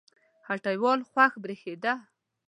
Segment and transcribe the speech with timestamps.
[0.47, 1.93] هټۍوال خوښ برېښېده